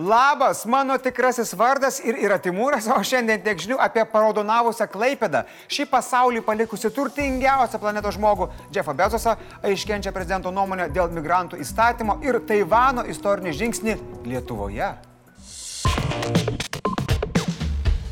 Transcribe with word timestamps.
Labas, 0.00 0.64
mano 0.64 0.96
tikrasis 0.98 1.50
vardas 1.52 1.98
ir 2.00 2.16
yra 2.24 2.38
Timūras, 2.40 2.86
o 2.88 2.96
šiandien 3.04 3.42
tiek 3.44 3.58
žinių 3.60 3.76
apie 3.84 4.00
parodonavusią 4.08 4.86
Klaipėdą, 4.88 5.42
šį 5.68 5.84
pasaulį 5.92 6.40
palikusi 6.46 6.88
turtingiausią 6.96 7.80
planetos 7.82 8.16
žmogų 8.16 8.48
Jeffą 8.72 8.94
Bezosą, 8.96 9.36
aiškiančią 9.60 10.14
prezidento 10.16 10.54
nuomonę 10.56 10.88
dėl 10.88 11.12
migrantų 11.12 11.60
įstatymo 11.60 12.16
ir 12.24 12.40
Taivano 12.48 13.04
istorinį 13.12 13.52
žingsnį 13.60 13.98
Lietuvoje. 14.24 14.94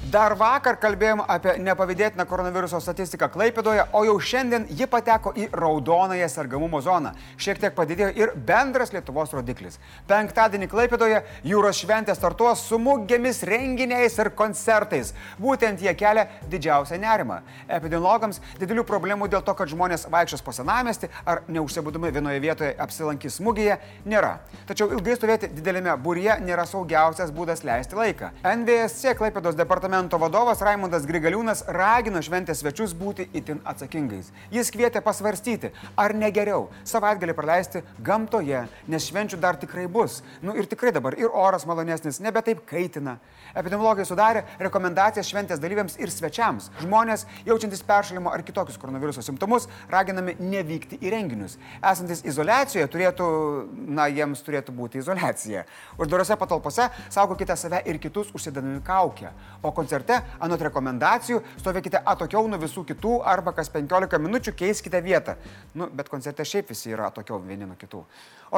Dar 0.08 0.32
vakar 0.38 0.78
kalbėjom 0.80 1.20
apie 1.28 1.58
nepavydėtiną 1.60 2.24
koronaviruso 2.24 2.78
statistiką 2.80 3.26
Klaipėdoje, 3.28 3.82
o 3.92 4.00
jau 4.06 4.14
šiandien 4.24 4.62
ji 4.72 4.86
pateko 4.88 5.34
į 5.36 5.48
raudonąją 5.52 6.28
sergamumo 6.32 6.78
zoną. 6.80 7.10
Šiek 7.36 7.58
tiek 7.60 7.74
padidėjo 7.76 8.08
ir 8.16 8.32
bendras 8.48 8.94
Lietuvos 8.94 9.34
rodiklis. 9.36 9.76
Penktadienį 10.08 10.68
Klaipėdoje 10.72 11.18
jūros 11.44 11.80
šventė 11.82 12.14
startuos 12.16 12.62
su 12.70 12.78
mugėmis, 12.80 13.42
renginiais 13.44 14.16
ir 14.16 14.30
koncertais. 14.38 15.10
Būtent 15.36 15.84
jie 15.84 15.92
kelia 15.98 16.24
didžiausią 16.48 16.96
nerimą. 17.02 17.42
Epidemiologams 17.68 18.40
didelių 18.62 18.86
problemų 18.88 19.28
dėl 19.28 19.44
to, 19.44 19.52
kad 19.58 19.68
žmonės 19.68 20.06
vaikščios 20.08 20.46
po 20.46 20.56
senamestį 20.56 21.12
ar 21.28 21.42
neužsibūdami 21.52 22.14
vienoje 22.16 22.40
vietoje 22.46 22.72
apsilankys 22.80 23.42
mugėje, 23.44 23.76
nėra. 24.08 24.38
Tačiau 24.70 24.88
ilgai 24.88 25.20
stovėti 25.20 25.52
didelėme 25.52 25.98
būryje 26.00 26.40
nėra 26.48 26.64
saugiausias 26.70 27.34
būdas 27.34 27.66
leisti 27.66 28.00
laiką. 28.00 28.32
NVSC 28.56 29.18
Klaipėdos 29.20 29.58
departamentas 29.58 29.97
departamento 29.98 30.18
vadovas 30.18 30.60
Raimondas 30.62 31.06
Grigaliūnas 31.08 31.64
ragino 31.74 32.20
šventės 32.22 32.60
svečius 32.62 32.92
būti 32.94 33.24
itin 33.34 33.58
atsakingais. 33.66 34.30
Jis 34.54 34.70
kvietė 34.70 35.00
pasvarstyti, 35.02 35.72
ar 35.98 36.14
ne 36.14 36.28
geriau 36.30 36.68
savaitgalį 36.86 37.34
praleisti 37.34 37.82
gamtoje, 37.98 38.60
nes 38.86 39.08
švenčių 39.08 39.40
dar 39.42 39.58
tikrai 39.58 39.88
bus. 39.90 40.22
Nu 40.42 40.54
ir 40.54 40.68
tikrai 40.70 40.92
dabar 40.94 41.16
ir 41.18 41.32
oras 41.34 41.66
malonesnis, 41.66 42.20
nebe 42.22 42.42
taip 42.46 42.62
kaitina. 42.68 43.16
Epidemiologai 43.58 44.04
sudarė 44.06 44.44
rekomendacijas 44.60 45.26
šventės 45.32 45.58
dalyviams 45.58 45.96
ir 45.98 46.12
svečiams. 46.12 46.68
Žmonės, 46.84 47.24
jaučiantis 47.48 47.82
peršalimo 47.82 48.30
ar 48.30 48.44
kitokius 48.46 48.78
koronaviruso 48.78 49.24
simptomus, 49.24 49.66
raginami 49.90 50.36
nevykti 50.38 51.00
į 51.02 51.12
renginius. 51.14 51.56
Esantis 51.82 52.22
izolacijoje 52.28 52.86
turėtų, 52.92 53.28
na, 53.88 54.06
jiems 54.12 54.44
turėtų 54.46 54.76
būti 54.76 55.02
izolacija. 55.02 55.64
Uždarose 55.98 56.38
patalpose 56.38 56.90
saugokite 57.08 57.56
save 57.58 57.82
ir 57.88 57.98
kitus 58.02 58.30
užsidedami 58.36 58.82
kaukę. 58.86 59.32
O 59.62 59.72
koncerte, 59.88 60.20
anot 60.44 60.60
rekomendacijų, 60.60 61.40
stovėkite 61.62 62.02
atokiau 62.04 62.44
nuo 62.48 62.58
visų 62.60 62.84
kitų 62.90 63.22
arba 63.24 63.54
kas 63.56 63.70
15 63.72 64.20
minučių 64.20 64.52
keiskite 64.52 65.00
vietą. 65.00 65.38
Nu, 65.74 65.88
bet 65.88 66.10
koncerte 66.12 66.44
šiaip 66.44 66.68
visi 66.68 66.92
yra 66.92 67.08
atokiau 67.08 67.40
vieni 67.40 67.64
nuo 67.64 67.76
kitų. 67.80 68.02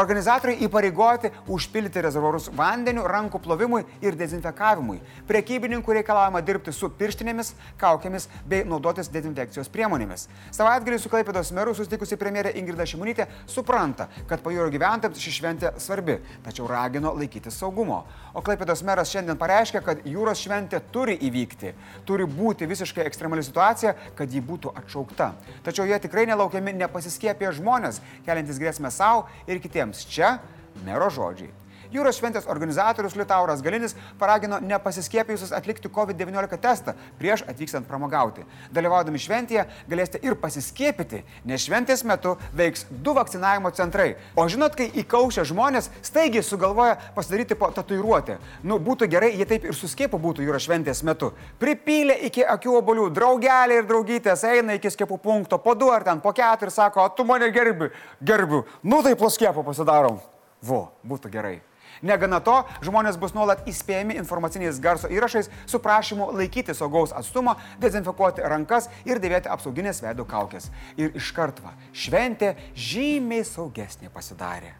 Organizatoriai 0.01 0.63
įpareigoti 0.67 1.31
užpildyti 1.51 2.03
rezervuarus 2.05 2.49
vandeniu, 2.55 3.03
rankų 3.11 3.41
plovimui 3.43 3.83
ir 4.03 4.15
dezinfekavimui. 4.19 5.01
Prekybininkų 5.27 5.97
reikalavimą 5.99 6.43
dirbti 6.47 6.75
su 6.75 6.91
pirštinėmis, 6.95 7.53
kaukėmis 7.81 8.29
bei 8.47 8.63
naudotis 8.67 9.11
dezinfekcijos 9.11 9.71
priemonėmis. 9.71 10.29
Savaitgalį 10.55 11.01
su 11.03 11.11
Klaipėdos 11.11 11.51
meru 11.57 11.75
susitikusi 11.75 12.19
premjerė 12.21 12.55
Ingrida 12.61 12.87
Šimunytė 12.87 13.27
supranta, 13.51 14.07
kad 14.31 14.45
pajūrio 14.45 14.71
gyventojams 14.71 15.19
ši 15.19 15.35
šventė 15.41 15.75
svarbi, 15.83 16.21
tačiau 16.47 16.71
ragino 16.71 17.15
laikytis 17.19 17.59
saugumo. 17.59 18.05
O 18.35 18.45
Klaipėdos 18.47 18.85
meras 18.87 19.11
šiandien 19.11 19.39
pareiškė, 19.41 19.83
kad 19.83 20.07
jūros 20.07 20.39
šventė 20.45 20.79
turi 20.95 21.19
įvykti, 21.27 21.73
turi 22.09 22.27
būti 22.29 22.69
visiškai 22.71 23.05
ekstremali 23.09 23.45
situacija, 23.47 23.95
kad 24.19 24.33
ji 24.33 24.43
būtų 24.45 24.75
atšaukta. 24.83 25.33
Tačiau 25.67 25.89
jie 25.89 26.01
tikrai 26.03 26.27
nelaukiami 26.31 26.77
nepasiskėpę 26.81 27.53
žmonės, 27.57 28.03
keliantis 28.27 28.61
grėsmę 28.61 28.93
savo 28.95 29.27
ir 29.47 29.63
kitiems. 29.63 30.05
Čia 30.11 30.39
mero 30.87 31.11
žodžiai. 31.13 31.53
Jūros 31.91 32.21
šventės 32.21 32.47
organizatorius 32.47 33.17
Liutauras 33.19 33.63
Galinis 33.63 33.97
paragino 34.19 34.61
nepasiskiepijusius 34.63 35.51
atlikti 35.57 35.91
COVID-19 35.91 36.59
testą 36.63 36.95
prieš 37.19 37.43
atvykstant 37.51 37.89
pramogauti. 37.89 38.45
Dalyvaudami 38.71 39.19
šventėje 39.19 39.65
galėsite 39.91 40.21
ir 40.23 40.37
pasiskiepyti, 40.39 41.25
nes 41.45 41.65
šventės 41.67 42.05
metu 42.07 42.37
veiks 42.55 42.87
du 42.91 43.15
vakcinavimo 43.17 43.73
centrai. 43.75 44.13
O 44.39 44.47
žinot, 44.47 44.77
kai 44.79 44.87
įkaušę 45.03 45.45
žmonės 45.51 45.91
staigiai 46.07 46.45
sugalvoja 46.47 46.95
pasidaryti 47.17 47.59
po 47.59 47.73
tatuiruotę. 47.75 48.39
Nu, 48.63 48.79
būtų 48.79 49.09
gerai, 49.11 49.33
jei 49.35 49.49
taip 49.51 49.67
ir 49.67 49.75
suskiepu 49.75 50.21
būtų 50.23 50.47
jūros 50.47 50.69
šventės 50.69 51.03
metu. 51.07 51.33
Pripylė 51.59 52.21
iki 52.31 52.47
akių 52.47 52.77
obolių, 52.81 53.09
draugelį 53.17 53.81
ir 53.81 53.89
draugytės 53.91 54.47
eina 54.47 54.79
iki 54.79 54.93
skiepų 54.95 55.19
punkto, 55.23 55.59
po 55.59 55.75
du 55.75 55.91
ar 55.91 56.07
ten 56.07 56.23
po 56.23 56.35
keturi, 56.37 56.71
sako, 56.71 57.09
tu 57.17 57.27
mane 57.27 57.51
gerbi, 57.51 57.91
gerbiu. 58.23 58.63
Nu 58.83 59.03
tai 59.03 59.17
po 59.19 59.31
skiepo 59.33 59.67
pasidarom. 59.67 60.23
Vo, 60.63 60.85
būtų 61.07 61.33
gerai. 61.33 61.59
Negana 62.03 62.41
to, 62.45 62.57
žmonės 62.85 63.19
bus 63.21 63.35
nuolat 63.37 63.67
įspėjami 63.69 64.17
informaciniais 64.21 64.81
garso 64.83 65.11
įrašais 65.13 65.51
su 65.69 65.81
prašymu 65.83 66.31
laikyti 66.39 66.75
saugaus 66.77 67.15
atstumo, 67.17 67.57
dezinfekuoti 67.83 68.45
rankas 68.47 68.89
ir 69.09 69.21
dėvėti 69.23 69.51
apsauginės 69.53 70.03
veido 70.05 70.25
kaukės. 70.29 70.71
Ir 70.97 71.13
iš 71.19 71.33
karto 71.37 71.71
šventė 71.93 72.55
žymiai 72.75 73.45
saugesnė 73.45 74.13
pasidarė. 74.15 74.75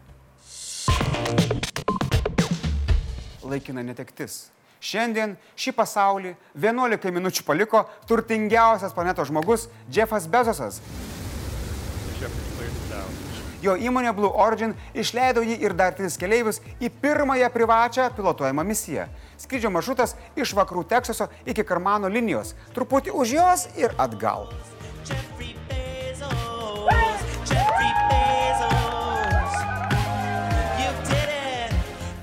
Laikina 3.43 3.83
netektis. 3.85 4.49
Šiandien 4.81 5.35
šį 5.53 5.75
pasaulį 5.77 6.31
11 6.57 7.13
minučių 7.13 7.45
paliko 7.45 7.83
turtingiausias 8.09 8.95
planetos 8.97 9.29
žmogus 9.29 9.67
Jeffas 9.93 10.25
Bezosas. 10.25 10.81
Jo 13.61 13.75
įmonė 13.77 14.13
Blue 14.17 14.31
Origin 14.43 14.73
išleido 14.93 15.43
jį 15.45 15.59
ir 15.61 15.75
dar 15.77 15.93
tris 15.97 16.17
keleivius 16.17 16.61
į 16.81 16.89
pirmąją 17.01 17.49
privačią 17.53 18.09
pilotuojamą 18.17 18.65
misiją. 18.65 19.07
Skrydžio 19.41 19.73
maršrutas 19.73 20.15
iš 20.35 20.55
vakarų 20.57 20.85
Teksaso 20.89 21.29
iki 21.45 21.65
Karmano 21.65 22.09
linijos, 22.09 22.55
truputį 22.75 23.13
už 23.13 23.35
jos 23.37 23.67
ir 23.77 23.93
atgal. 24.01 24.49
Jeffrey 25.05 25.30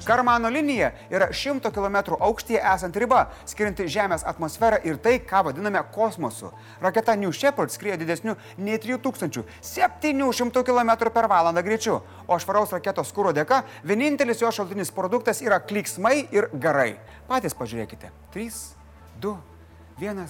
Karmano 0.08 0.48
linija 0.48 0.92
yra 1.10 1.28
100 1.32 1.70
km 1.70 1.96
aukštyje 2.20 2.62
esanti 2.74 3.02
riba, 3.02 3.26
skirianti 3.44 3.84
Žemės 3.92 4.24
atmosferą 4.24 4.78
ir 4.88 4.96
tai, 5.04 5.18
ką 5.20 5.42
vadiname 5.44 5.82
kosmosu. 5.92 6.48
Raketa 6.80 7.12
New 7.20 7.28
Shepard 7.36 7.68
skrieja 7.68 7.98
didesniu 8.00 8.36
nei 8.56 8.78
3700 8.80 10.64
km 10.64 10.90
per 11.12 11.28
valandą 11.28 11.60
greičiu, 11.62 12.00
o 12.24 12.38
švaraus 12.40 12.72
raketos 12.72 13.12
kūro 13.12 13.34
dėka 13.36 13.62
vienintelis 13.84 14.40
jo 14.40 14.48
šaltinis 14.48 14.88
produktas 14.96 15.44
yra 15.44 15.60
kliksmai 15.60 16.24
ir 16.32 16.48
garai. 16.56 16.96
Patys 17.28 17.52
pažiūrėkite. 17.52 18.08
3, 18.32 18.48
2, 19.20 19.36
1. 20.00 20.24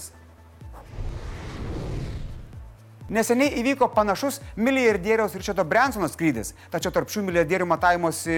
Neseniai 3.09 3.55
įvyko 3.63 3.87
panašus 3.95 4.41
milijardieriaus 4.59 5.39
Richardo 5.39 5.65
Bransono 5.65 6.11
skrydis, 6.11 6.51
tačiau 6.69 6.91
tarp 6.93 7.09
šių 7.09 7.23
milijardierių 7.31 7.65
matavimuose 7.71 8.35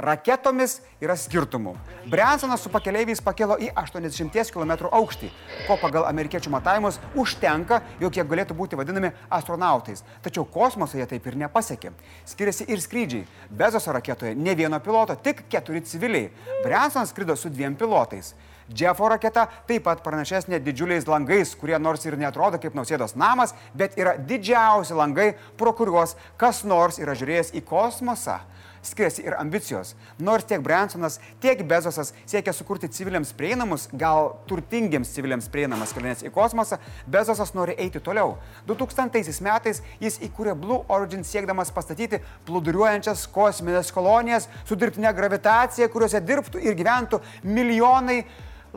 Raketomis 0.00 0.78
yra 1.02 1.12
skirtumų. 1.18 1.74
Bransonas 2.08 2.62
su 2.64 2.70
pakeleiviais 2.72 3.20
pakilo 3.20 3.58
į 3.60 3.68
80 3.76 4.48
km 4.48 4.88
aukštį, 4.88 5.28
ko 5.66 5.76
pagal 5.80 6.06
amerikiečių 6.08 6.52
matavimus 6.54 6.96
užtenka, 7.20 7.82
jog 8.00 8.16
jie 8.16 8.24
galėtų 8.24 8.56
būti 8.56 8.78
vadinami 8.80 9.10
astronautais. 9.28 10.00
Tačiau 10.24 10.46
kosmoso 10.48 10.96
jie 10.96 11.04
taip 11.10 11.26
ir 11.28 11.36
nepasiekė. 11.42 11.92
Skiriasi 12.32 12.70
ir 12.72 12.80
skrydžiai. 12.80 13.26
Bezoso 13.50 13.92
raketoje 13.92 14.32
ne 14.38 14.54
vieno 14.56 14.80
piloto, 14.80 15.18
tik 15.20 15.44
keturi 15.52 15.84
civiliai. 15.84 16.30
Bransonas 16.64 17.12
skrido 17.12 17.36
su 17.36 17.52
dviem 17.52 17.76
pilotais. 17.76 18.32
Jeffo 18.70 19.08
raketa 19.10 19.48
taip 19.68 19.84
pat 19.84 20.00
pranašesnė 20.06 20.62
didžiuliais 20.64 21.08
langais, 21.10 21.52
kurie 21.58 21.76
nors 21.82 22.06
ir 22.06 22.16
netrodo 22.16 22.56
kaip 22.62 22.76
nausėdos 22.78 23.16
namas, 23.18 23.52
bet 23.74 23.98
yra 23.98 24.14
didžiausi 24.16 24.96
langai, 24.96 25.34
pro 25.58 25.74
kuriuos 25.76 26.14
kas 26.40 26.62
nors 26.64 27.02
yra 27.02 27.18
žiūrėjęs 27.18 27.52
į 27.58 27.64
kosmosą 27.66 28.38
skiriasi 28.82 29.24
ir 29.26 29.36
ambicijos. 29.38 29.94
Nors 30.18 30.44
tiek 30.48 30.62
Bransonas, 30.64 31.18
tiek 31.40 31.62
Bezosas 31.68 32.12
siekia 32.26 32.52
sukurti 32.56 32.88
civiliams 32.88 33.32
prieinamus, 33.36 33.88
gal 33.92 34.34
turtingiems 34.48 35.12
civiliams 35.14 35.48
prieinamas 35.52 35.94
keliones 35.96 36.24
į 36.24 36.32
kosmosą, 36.34 36.80
Bezosas 37.10 37.54
nori 37.56 37.76
eiti 37.78 38.02
toliau. 38.04 38.36
2000 38.68 39.40
metais 39.44 39.82
jis 40.00 40.20
įkūrė 40.28 40.54
Blue 40.58 40.84
Origin 40.88 41.24
siekdamas 41.26 41.72
pastatyti 41.74 42.22
plūduriuojančias 42.48 43.26
kosminės 43.34 43.92
kolonijas 43.94 44.48
su 44.64 44.78
dirbtinė 44.78 45.12
gravitacija, 45.16 45.90
kuriuose 45.92 46.22
dirbtų 46.24 46.62
ir 46.64 46.78
gyventų 46.78 47.20
milijonai 47.44 48.22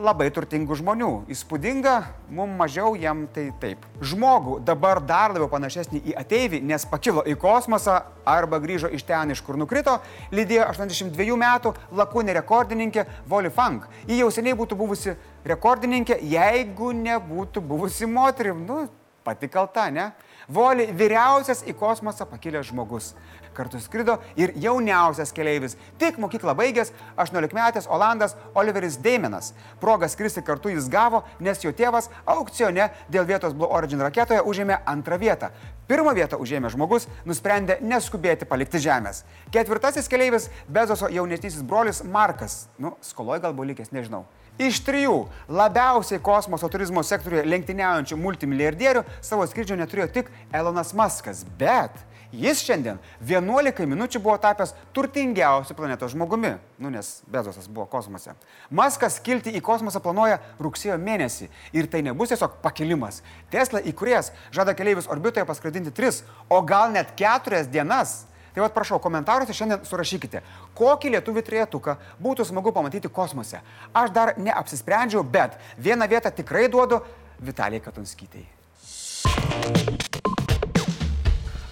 labai 0.00 0.26
turtingų 0.34 0.76
žmonių. 0.78 1.10
Įspūdinga, 1.30 1.94
mums 2.34 2.58
mažiau 2.58 2.94
jam 2.98 3.24
tai 3.34 3.46
taip. 3.62 3.84
Žmogų 4.02 4.58
dabar 4.66 5.00
dar 5.04 5.34
labiau 5.34 5.48
panašesnį 5.52 6.02
į 6.10 6.16
ateivį, 6.18 6.60
nes 6.66 6.86
pakilo 6.90 7.22
į 7.26 7.36
kosmosą 7.40 8.00
arba 8.26 8.58
grįžo 8.62 8.90
iš 8.94 9.06
ten, 9.06 9.30
iš 9.30 9.42
kur 9.46 9.58
nukrito, 9.60 10.00
lydėjo 10.34 10.66
82 10.72 11.38
metų 11.40 11.74
lakūnė 11.94 12.34
rekordininkė 12.40 13.06
Voli 13.30 13.52
Funk. 13.54 13.86
Ji 14.08 14.18
jau 14.22 14.30
seniai 14.34 14.56
būtų 14.58 14.78
buvusi 14.78 15.14
rekordininkė, 15.46 16.18
jeigu 16.22 16.92
nebūtų 16.98 17.62
buvusi 17.62 18.10
moterim. 18.10 18.64
Nu, 18.66 18.84
pati 19.24 19.48
kalta, 19.48 19.88
ne? 19.90 20.10
Voli 20.48 20.86
vyriausias 20.92 21.62
į 21.64 21.74
kosmosą 21.78 22.26
pakilęs 22.28 22.68
žmogus. 22.68 23.14
Kartu 23.54 23.78
skrido 23.78 24.16
ir 24.36 24.50
jauniausias 24.58 25.30
keleivis, 25.32 25.76
tik 25.98 26.18
mokyklą 26.18 26.56
baigęs 26.58 26.90
18-metis 27.16 27.86
Olandas 27.86 28.34
Oliveris 28.54 28.98
Deimenas. 28.98 29.52
Progą 29.80 30.08
skristi 30.10 30.42
kartu 30.42 30.72
jis 30.74 30.88
gavo, 30.90 31.22
nes 31.40 31.62
jo 31.62 31.70
tėvas 31.70 32.10
aukcione 32.26 32.90
dėl 33.08 33.28
vietos 33.30 33.54
Blue 33.54 33.70
Origin 33.70 34.02
raketoje 34.02 34.42
užėmė 34.42 34.80
antrą 34.90 35.20
vietą. 35.22 35.52
Pirmą 35.88 36.14
vietą 36.16 36.40
užėmė 36.40 36.72
žmogus, 36.74 37.06
nusprendė 37.28 37.78
neskubėti 37.84 38.48
palikti 38.48 38.80
žemės. 38.82 39.22
Ketvirtasis 39.54 40.08
keleivis 40.10 40.50
Bezoso 40.68 41.10
jaunesnysis 41.12 41.62
brolis 41.62 42.02
Markas. 42.02 42.64
Nu, 42.78 42.96
skoloj 43.04 43.44
gal 43.44 43.54
buvo 43.54 43.68
likęs, 43.70 43.92
nežinau. 43.94 44.24
Iš 44.54 44.84
trijų 44.86 45.24
labiausiai 45.50 46.20
kosmoso 46.22 46.68
turizmo 46.70 47.02
sektoriuje 47.02 47.42
lenktyniaujančių 47.48 48.18
multimilijardierių 48.22 49.00
savo 49.18 49.46
skrydžio 49.50 49.74
neturėjo 49.80 50.12
tik 50.14 50.28
Elonas 50.54 50.92
Muskas, 50.94 51.40
bet 51.58 51.96
jis 52.30 52.60
šiandien 52.62 53.00
11 53.26 53.82
minučių 53.90 54.20
buvo 54.22 54.36
tapęs 54.38 54.76
turtingiausiu 54.94 55.74
planetos 55.74 56.14
žmogumi, 56.14 56.52
nu 56.78 56.92
nes 56.94 57.16
Bezosas 57.26 57.66
buvo 57.66 57.88
kosmose. 57.90 58.36
Muskas 58.70 59.18
kilti 59.18 59.50
į 59.58 59.62
kosmosą 59.64 59.98
planuoja 60.04 60.38
rugsėjo 60.62 61.00
mėnesį 61.02 61.48
ir 61.74 61.88
tai 61.90 62.04
nebus 62.06 62.30
tiesiog 62.30 62.60
pakilimas. 62.62 63.24
Tesla 63.50 63.82
įkūrėjas 63.82 64.30
žada 64.54 64.76
keleivius 64.78 65.10
orbitoje 65.10 65.46
paskraidinti 65.50 65.90
3, 65.98 66.22
o 66.46 66.62
gal 66.62 66.94
net 66.94 67.16
4 67.18 67.66
dienas. 67.74 68.22
Tai 68.54 68.62
vad 68.62 68.74
prašau, 68.74 69.00
komentaruose 69.02 69.54
šiandien 69.56 69.82
surašykite, 69.82 70.40
kokį 70.78 71.16
lietuvį 71.16 71.42
trietuką 71.42 71.96
būtų 72.22 72.46
smagu 72.46 72.70
pamatyti 72.76 73.10
kosmose. 73.10 73.58
Aš 73.90 74.14
dar 74.14 74.36
neapsisprendžiau, 74.38 75.24
bet 75.26 75.58
vieną 75.74 76.06
vietą 76.10 76.30
tikrai 76.30 76.68
duodu 76.70 77.02
Vitalijai 77.42 77.82
Katunskytei. 77.82 78.46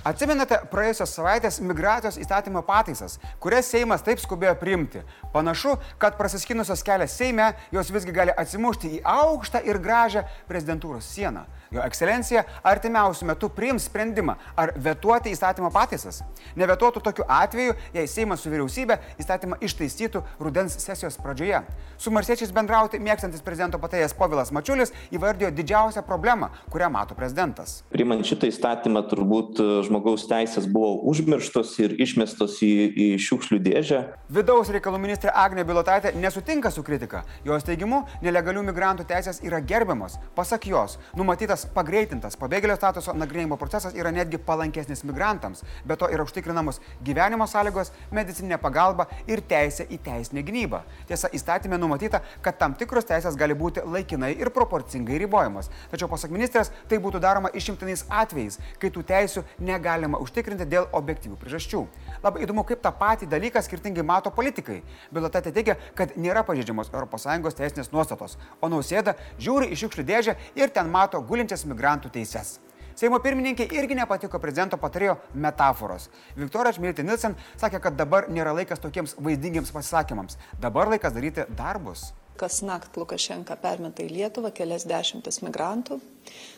Atsimenate 0.02 0.56
praėjusios 0.66 1.12
savaitės 1.14 1.60
migracijos 1.62 2.16
įstatymo 2.18 2.64
pataisas, 2.66 3.20
kurias 3.38 3.68
Seimas 3.70 4.02
taip 4.02 4.18
skubėjo 4.18 4.56
priimti. 4.58 5.04
Panašu, 5.30 5.76
kad 6.02 6.16
prasiskinusios 6.18 6.82
kelias 6.82 7.14
Seime 7.14 7.52
jos 7.70 7.92
visgi 7.94 8.10
gali 8.16 8.34
atsimušti 8.34 8.96
į 8.96 9.02
aukštą 9.06 9.62
ir 9.70 9.78
gražią 9.78 10.24
prezidentūros 10.50 11.06
sieną. 11.06 11.46
Jo 11.72 11.80
ekscelencija 11.86 12.44
artimiausių 12.68 13.26
metų 13.30 13.48
priims 13.56 13.86
sprendimą, 13.88 14.34
ar 14.60 14.74
vetuoti 14.76 15.32
įstatymo 15.32 15.70
pataisas. 15.72 16.20
Nevetuotų 16.58 17.00
tokiu 17.04 17.24
atveju, 17.28 17.74
jei 17.96 18.08
Seimas 18.10 18.42
su 18.44 18.52
vyriausybė 18.52 18.98
įstatymą 19.22 19.56
ištaisytų 19.64 20.20
rudens 20.42 20.76
sesijos 20.82 21.16
pradžioje. 21.22 21.62
Su 21.96 22.12
marsiečiais 22.12 22.52
bendrauti 22.52 23.00
mėgstantis 23.00 23.44
prezidento 23.44 23.80
patarėjas 23.80 24.12
Povilas 24.18 24.52
Mačiulis 24.52 24.92
įvardijo 25.14 25.48
didžiausią 25.54 26.02
problemą, 26.04 26.50
kurią 26.72 26.90
mato 26.92 27.16
prezidentas. 27.16 27.80
Primant 27.92 28.26
šitą 28.28 28.50
įstatymą 28.52 29.04
turbūt 29.08 29.62
e, 29.62 29.68
žmogaus 29.86 30.26
teisės 30.28 30.68
buvo 30.68 30.92
užmirštos 31.08 31.72
ir 31.84 31.96
išmestos 32.02 32.58
į, 32.64 32.72
į 32.92 33.08
šiukšlių 33.22 33.60
dėžę. 33.64 34.02
Vidaus 34.32 34.72
reikalų 34.74 35.00
ministrė 35.02 35.32
Agnė 35.32 35.64
Bilotaitė 35.68 36.12
nesutinka 36.20 36.72
su 36.74 36.84
kritika. 36.84 37.24
Jos 37.48 37.64
teigimu, 37.64 38.04
nelegalių 38.24 38.66
migrantų 38.68 39.08
teisės 39.08 39.40
yra 39.46 39.62
gerbiamos. 39.64 40.18
Pasak 40.36 40.68
jos, 40.68 40.98
numatytas 41.16 41.61
tas 41.62 41.70
pagreitintas 41.70 42.36
pabėgėlio 42.38 42.74
statuso 42.76 43.12
nagrinėjimo 43.14 43.56
procesas 43.60 43.94
yra 43.94 44.10
netgi 44.14 44.38
palankesnis 44.42 45.04
migrantams, 45.06 45.62
bet 45.86 46.00
to 46.00 46.08
yra 46.10 46.24
užtikrinamos 46.26 46.80
gyvenimo 47.04 47.46
sąlygos, 47.46 47.92
medicinė 48.10 48.58
pagalba 48.58 49.06
ir 49.30 49.42
teisė 49.46 49.86
į 49.86 49.98
teisinę 50.02 50.42
gynybą. 50.42 50.82
Tiesa, 51.08 51.30
įstatymė 51.32 51.78
numatyta, 51.78 52.22
kad 52.42 52.58
tam 52.58 52.74
tikros 52.78 53.06
teisės 53.06 53.38
gali 53.38 53.54
būti 53.54 53.84
laikinai 53.84 54.32
ir 54.34 54.50
proporcingai 54.54 55.20
ribojamos. 55.22 55.70
Tačiau, 55.92 56.10
pasak 56.10 56.32
ministrės, 56.34 56.72
tai 56.90 56.98
būtų 57.02 57.20
daroma 57.22 57.52
išimtiniais 57.54 58.06
atvejais, 58.10 58.58
kai 58.82 58.90
tų 58.90 59.04
teisių 59.06 59.44
negalima 59.62 60.20
užtikrinti 60.22 60.66
dėl 60.66 60.88
objektyvių 60.92 61.38
priežasčių. 61.40 61.84
Labai 62.24 62.44
įdomu, 62.46 62.66
kaip 62.66 62.82
tą 62.82 62.92
patį 62.96 63.30
dalyką 63.30 63.62
skirtingai 63.62 64.04
mato 64.06 64.32
politikai. 64.34 64.80
Bilotatė 65.14 65.54
teigia, 65.54 65.78
kad 65.98 66.16
nėra 66.16 66.44
pažeidžiamos 66.46 66.90
ES 66.92 67.58
teisinės 67.58 67.90
nuostatos, 67.92 68.36
o 68.62 68.68
nausėda 68.70 69.14
žiūri 69.42 69.68
į 69.72 69.78
šiukšlių 69.82 70.04
dėžę 70.08 70.36
ir 70.58 70.70
ten 70.72 70.88
mato 70.90 71.20
gulinčią 71.20 71.51
ginančias 71.52 71.68
migrantų 71.68 72.10
teises. 72.12 72.58
Seimo 72.96 73.18
pirmininkė 73.20 73.66
irgi 73.72 73.96
nepatiko 73.96 74.38
prezidento 74.38 74.76
patarėjo 74.76 75.16
metaforos. 75.34 76.10
Viktorija 76.36 76.74
Čmilytė 76.76 77.04
Nilsen 77.04 77.34
sakė, 77.60 77.80
kad 77.80 77.96
dabar 77.96 78.28
nėra 78.28 78.52
laikas 78.52 78.80
tokiems 78.80 79.16
vaizdingiems 79.18 79.72
pasisakymams. 79.72 80.36
Dabar 80.60 80.88
laikas 80.88 81.14
daryti 81.14 81.46
darbus. 81.56 82.12
Kas 82.36 82.62
nakt 82.62 82.96
Lukašenka 82.96 83.56
permeta 83.60 84.04
į 84.04 84.12
Lietuvą 84.12 84.52
kelias 84.52 84.84
dešimtis 84.88 85.40
migrantų, 85.42 86.00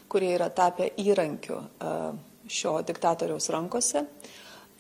kurie 0.09 0.33
yra 0.35 0.49
tapę 0.51 0.91
įrankiu 0.99 1.61
e, 1.61 1.93
šio 2.51 2.81
diktatoriaus 2.87 3.51
rankose. 3.55 4.05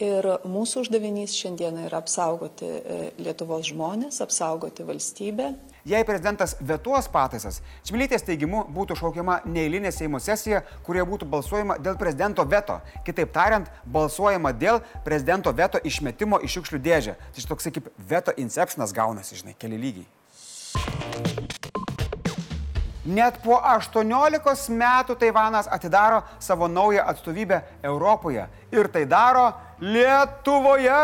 Ir 0.02 0.26
mūsų 0.42 0.82
uždavinys 0.84 1.36
šiandieną 1.38 1.86
yra 1.86 2.02
apsaugoti 2.02 2.66
e, 2.66 2.98
Lietuvos 3.22 3.70
žmonės, 3.70 4.18
apsaugoti 4.26 4.86
valstybę 4.86 5.52
Jei 5.84 6.04
prezidentas 6.04 6.54
vetuos 6.64 7.10
pataisas, 7.12 7.58
Čmilytės 7.84 8.22
teigimu 8.24 8.62
būtų 8.72 8.94
šaukiama 8.96 9.42
neįlinė 9.44 9.90
Seimo 9.92 10.16
sesija, 10.16 10.62
kurioje 10.86 11.04
būtų 11.10 11.26
balsuojama 11.28 11.76
dėl 11.76 11.98
prezidento 12.00 12.46
veto. 12.48 12.78
Kitaip 13.04 13.34
tariant, 13.34 13.68
balsuojama 13.84 14.54
dėl 14.56 14.80
prezidento 15.04 15.52
veto 15.52 15.76
išmetimo 15.84 16.38
iš 16.40 16.56
šiukšlių 16.56 16.80
dėžę. 16.86 17.14
Tai 17.20 17.44
šitoks 17.44 17.68
kaip 17.76 17.90
veto 17.98 18.32
inceptionas 18.40 18.96
gaunasi, 18.96 19.36
žinai, 19.42 19.52
keli 19.60 19.82
lygiai. 19.82 20.08
Net 23.04 23.36
po 23.44 23.60
18 23.60 24.72
metų 24.72 25.18
Taivanas 25.20 25.68
atidaro 25.68 26.22
savo 26.40 26.64
naują 26.72 27.04
atstovybę 27.12 27.60
Europoje. 27.84 28.48
Ir 28.72 28.88
tai 28.88 29.04
daro 29.04 29.50
Lietuvoje. 29.84 30.96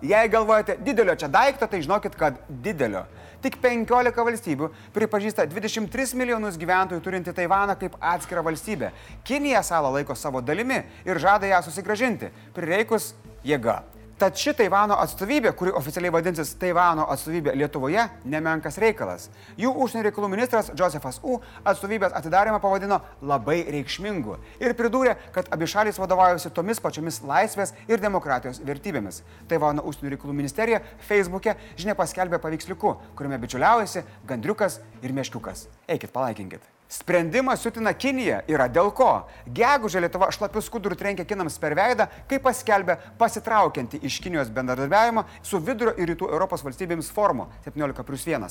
Jei 0.00 0.32
galvojate 0.32 0.80
didelio 0.80 1.12
čia 1.12 1.28
daikto, 1.28 1.68
tai 1.68 1.84
žinokit, 1.84 2.16
kad 2.16 2.40
didelio. 2.48 3.04
Tik 3.42 3.60
15 3.62 4.24
valstybių 4.26 4.70
pripažįsta 4.96 5.46
23 5.46 6.16
milijonus 6.18 6.58
gyventojų 6.58 7.02
turinti 7.04 7.34
Taivaną 7.34 7.76
kaip 7.78 7.94
atskirą 8.00 8.42
valstybę. 8.46 8.90
Kinija 9.22 9.62
salą 9.62 9.92
laiko 9.94 10.16
savo 10.18 10.42
dalimi 10.42 10.80
ir 11.06 11.22
žada 11.22 11.46
ją 11.46 11.62
susigražinti, 11.62 12.32
prireikus 12.56 13.12
jėga. 13.46 13.82
Tad 14.18 14.34
ši 14.34 14.50
Taivano 14.58 14.96
atstovybė, 14.98 15.52
kuri 15.54 15.70
oficialiai 15.78 16.10
vadinsis 16.10 16.48
Taivano 16.58 17.04
atstovybė 17.12 17.52
Lietuvoje, 17.54 18.02
nemenkas 18.26 18.74
reikalas. 18.82 19.28
Jų 19.54 19.70
užsienio 19.84 20.08
reikalų 20.08 20.30
ministras 20.32 20.72
Josefas 20.74 21.20
U. 21.22 21.36
atstovybės 21.62 22.16
atidarimą 22.18 22.58
pavadino 22.58 22.98
labai 23.22 23.60
reikšmingu 23.70 24.34
ir 24.58 24.74
pridūrė, 24.74 25.12
kad 25.36 25.46
abi 25.54 25.68
šalis 25.70 26.00
vadovaujasi 26.02 26.50
tomis 26.56 26.82
pačiomis 26.82 27.20
laisvės 27.22 27.74
ir 27.86 28.02
demokratijos 28.02 28.58
vertybėmis. 28.66 29.20
Taivano 29.46 29.84
užsienio 29.86 30.16
reikalų 30.16 30.34
ministerija 30.40 30.80
Facebook'e 31.06 31.54
žinia 31.78 31.94
paskelbė 31.94 32.42
paveiksliuku, 32.42 32.96
kuriame 33.14 33.38
bičiuliaujasi 33.46 34.02
gandriukas 34.26 34.80
ir 34.98 35.14
meškiukas. 35.14 35.68
Eikit, 35.86 36.10
palaikinkit. 36.10 36.77
Sprendimas 36.88 37.60
sutina 37.60 37.92
Kinija 37.92 38.40
yra 38.48 38.64
dėl 38.72 38.88
ko. 38.96 39.10
Gegužė 39.52 40.00
Lietuva 40.00 40.30
šlapių 40.32 40.62
skudurų 40.64 40.96
trenkia 40.96 41.26
kinams 41.28 41.60
per 41.60 41.76
veidą, 41.76 42.06
kai 42.30 42.40
paskelbė 42.40 42.96
pasitraukianti 43.20 44.00
iš 44.08 44.16
Kinijos 44.24 44.48
bendradarbiavimo 44.56 45.26
su 45.44 45.60
vidurio 45.60 45.92
ir 46.00 46.14
rytų 46.14 46.32
Europos 46.32 46.64
valstybėmis 46.64 47.12
formu 47.12 47.50
17 47.68 48.08
plus 48.08 48.24
1. 48.24 48.48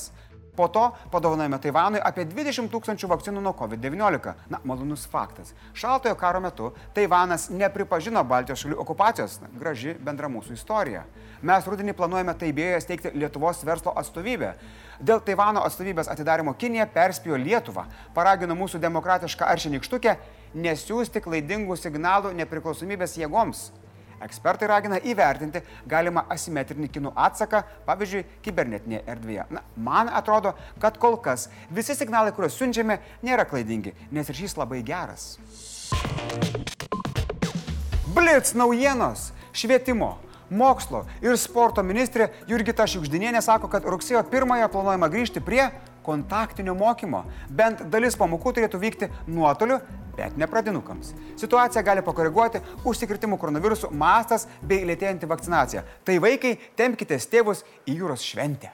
Po 0.57 0.67
to 0.73 0.87
padovanojame 1.13 1.59
Taivanui 1.61 1.99
apie 2.01 2.25
20 2.25 2.71
tūkstančių 2.73 3.07
vakcinų 3.11 3.43
nuo 3.45 3.53
COVID-19. 3.59 4.33
Na, 4.49 4.59
malonus 4.65 5.05
faktas. 5.05 5.53
Šaltojo 5.77 6.15
karo 6.17 6.41
metu 6.41 6.71
Taivanas 6.97 7.51
nepripažino 7.53 8.23
Baltijos 8.25 8.63
šalių 8.63 8.79
okupacijos. 8.81 9.37
Na, 9.43 9.51
graži 9.53 9.93
bendra 10.01 10.31
mūsų 10.33 10.57
istorija. 10.57 11.05
Mes 11.45 11.69
rudenį 11.69 11.93
planuojame 11.93 12.33
Taibėje 12.41 12.81
steigti 12.81 13.13
Lietuvos 13.13 13.61
verslo 13.67 13.93
atstovybę. 14.01 14.55
Dėl 14.97 15.21
Taivano 15.21 15.61
atstovybės 15.61 16.09
atidarimo 16.09 16.55
Kinija 16.57 16.87
perspėjo 16.89 17.37
Lietuvą, 17.37 17.85
paragino 18.17 18.57
mūsų 18.57 18.81
demokratišką 18.81 19.45
aršinykštukę 19.45 20.15
nesiųsti 20.57 21.21
klaidingų 21.21 21.77
signalų 21.77 22.33
nepriklausomybės 22.39 23.13
jėgoms. 23.21 23.67
Ekspertai 24.23 24.67
ragina 24.71 24.97
įvertinti 24.97 25.61
galimą 25.89 26.23
asimetrinį 26.33 26.89
kinų 26.93 27.13
atsaką, 27.27 27.61
pavyzdžiui, 27.85 28.23
kibernetinėje 28.45 29.03
erdvėje. 29.13 29.47
Na, 29.53 29.63
man 29.75 30.09
atrodo, 30.09 30.55
kad 30.81 30.97
kol 31.01 31.19
kas 31.21 31.47
visi 31.69 31.95
signalai, 31.97 32.33
kuriuos 32.33 32.57
siunčiame, 32.57 32.99
nėra 33.25 33.45
klaidingi, 33.49 33.93
nes 34.11 34.31
ryšys 34.33 34.57
labai 34.57 34.81
geras. 34.85 35.35
Blitz 38.15 38.55
naujienos 38.57 39.31
švietimo 39.53 40.15
mokslo 40.49 41.03
ir 41.21 41.37
sporto 41.37 41.83
ministrė 41.85 42.31
Jurgita 42.49 42.87
Šiukždinienė 42.89 43.43
sako, 43.43 43.69
kad 43.69 43.85
rugsėjo 43.85 44.23
1-ąją 44.25 44.71
planuojama 44.73 45.09
grįžti 45.11 45.43
prie 45.43 45.67
kontaktinio 46.07 46.73
mokymo. 46.77 47.25
Bent 47.51 47.83
dalis 47.91 48.15
pamokų 48.17 48.55
turėtų 48.55 48.79
vykti 48.81 49.09
nuotoliu, 49.27 49.81
bet 50.17 50.37
ne 50.37 50.49
pradinukams. 50.49 51.13
Situaciją 51.37 51.85
gali 51.85 52.03
pakoreguoti 52.05 52.63
užsikirtimų 52.87 53.37
koronavirusų 53.41 53.93
mastas 53.93 54.47
bei 54.61 54.83
lėtėjanti 54.87 55.29
vakcinacija. 55.29 55.85
Tai 56.03 56.19
vaikai, 56.23 56.57
tempkite 56.79 57.21
tėvus 57.31 57.63
į 57.85 58.01
jūros 58.01 58.25
šventę. 58.25 58.73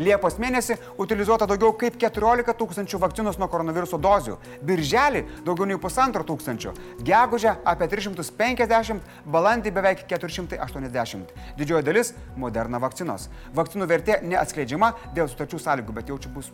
Liepos 0.00 0.38
mėnesį 0.40 0.78
utilizuota 1.02 1.44
daugiau 1.48 1.74
kaip 1.76 1.98
14 2.00 2.54
tūkstančių 2.56 3.00
vakcinos 3.02 3.36
nuo 3.38 3.48
koronaviruso 3.52 3.98
dozių. 4.00 4.38
Birželį 4.64 5.22
daugiau 5.44 5.68
nei 5.68 5.78
pusantro 5.80 6.24
tūkstančio. 6.24 6.72
Gegužę 7.04 7.58
apie 7.68 7.90
350, 7.92 9.02
balandį 9.34 9.74
beveik 9.76 10.06
480. 10.08 11.34
Didžioji 11.60 11.84
dalis- 11.84 12.14
Moderna 12.42 12.80
vakcinos. 12.80 13.28
Vakcinų 13.54 13.86
vertė 13.86 14.22
neatskleidžiama 14.22 14.94
dėl 15.14 15.28
sutarčių 15.28 15.60
sąlygų, 15.60 15.92
bet 15.92 16.08
jau 16.08 16.18
čia 16.18 16.32
bus 16.32 16.50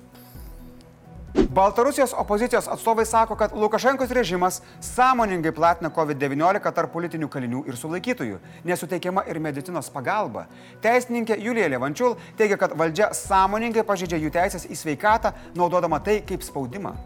Baltarusijos 1.35 2.15
opozicijos 2.17 2.69
atstovai 2.69 3.07
sako, 3.07 3.37
kad 3.37 3.53
Lukašenkos 3.53 4.11
režimas 4.11 4.63
sąmoningai 4.81 5.53
platina 5.53 5.91
COVID-19 5.91 6.73
tarp 6.73 6.93
politinių 6.93 7.29
kalinių 7.29 7.63
ir 7.69 7.77
sulaikytųjų, 7.77 8.39
nesuteikiama 8.65 9.27
ir 9.29 9.41
medicinos 9.41 9.91
pagalba. 9.93 10.47
Teisininkė 10.85 11.39
Julija 11.43 11.69
Levančiul 11.69 12.17
teigia, 12.39 12.57
kad 12.61 12.77
valdžia 12.79 13.13
sąmoningai 13.17 13.85
pažydžia 13.85 14.23
jų 14.23 14.33
teisės 14.39 14.69
į 14.69 14.79
sveikatą, 14.83 15.35
naudodama 15.57 16.01
tai 16.01 16.21
kaip 16.27 16.47
spaudimą. 16.47 16.97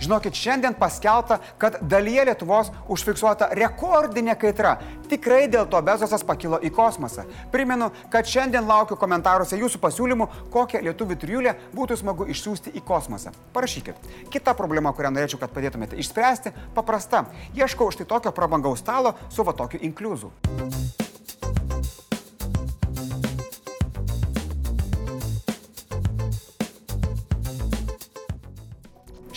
Žinokit, 0.00 0.34
šiandien 0.34 0.74
paskelbta, 0.78 1.38
kad 1.60 1.76
dalyje 1.84 2.24
Lietuvos 2.30 2.70
užfiksuota 2.88 3.50
rekordinė 3.56 4.36
kaitra. 4.40 4.78
Tikrai 5.10 5.42
dėl 5.52 5.66
to 5.68 5.80
Bezosas 5.84 6.24
pakilo 6.24 6.60
į 6.64 6.70
kosmosą. 6.72 7.26
Primenu, 7.52 7.90
kad 8.12 8.28
šiandien 8.28 8.64
laukiu 8.68 8.96
komentaruose 9.00 9.58
jūsų 9.60 9.80
pasiūlymų, 9.82 10.28
kokią 10.54 10.80
lietuvių 10.86 11.18
trijulę 11.20 11.56
būtų 11.74 11.98
smagu 12.00 12.28
išsiųsti 12.32 12.72
į 12.78 12.84
kosmosą. 12.86 13.34
Parašykit. 13.52 14.08
Kita 14.32 14.56
problema, 14.56 14.94
kurią 14.96 15.12
norėčiau, 15.16 15.42
kad 15.42 15.52
padėtumėte 15.52 16.00
išspręsti, 16.00 16.54
paprasta. 16.76 17.26
Ieškau 17.58 17.90
štai 17.92 18.08
tokio 18.08 18.32
prabangaus 18.32 18.80
stalo 18.80 19.16
su 19.28 19.44
va 19.44 19.56
tokiu 19.56 19.82
inkliuzu. 19.84 20.32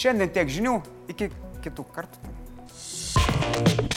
Šiandien 0.03 0.33
tiek 0.35 0.49
žinių, 0.51 0.73
iki 1.13 1.29
kitų 1.63 1.85
kartų. 1.95 3.92